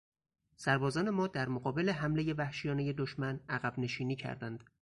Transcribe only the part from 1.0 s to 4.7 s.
ما در مقابل حملهی وحشیانهی دشمن عقبنشینی کردند.